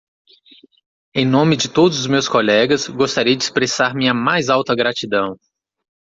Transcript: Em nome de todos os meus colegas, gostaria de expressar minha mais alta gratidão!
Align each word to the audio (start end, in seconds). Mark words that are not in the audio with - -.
Em 1.13 1.27
nome 1.27 1.55
de 1.55 1.69
todos 1.71 1.99
os 1.99 2.07
meus 2.07 2.27
colegas, 2.27 2.87
gostaria 2.87 3.37
de 3.37 3.43
expressar 3.43 3.93
minha 3.93 4.15
mais 4.15 4.49
alta 4.49 4.73
gratidão! 4.75 5.37